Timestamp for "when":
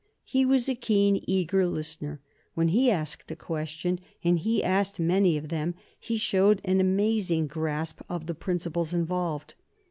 2.55-2.69